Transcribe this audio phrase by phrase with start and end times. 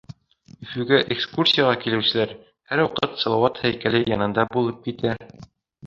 [0.67, 2.35] Өфөгә экскурсияға килеүселәр
[2.73, 5.19] һәр ваҡыт Салауат һәйкәле янында булып китә.